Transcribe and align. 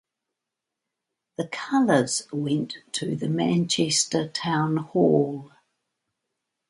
The 1.37 1.47
colours 1.49 2.27
went 2.31 2.77
to 2.93 3.15
the 3.15 3.29
Manchester 3.29 4.27
Town 4.29 4.77
Hall. 4.77 5.51